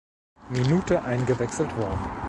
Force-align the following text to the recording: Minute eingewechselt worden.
Minute 0.49 0.99
eingewechselt 1.05 1.77
worden. 1.77 1.99